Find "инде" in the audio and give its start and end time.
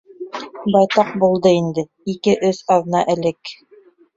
1.57-1.85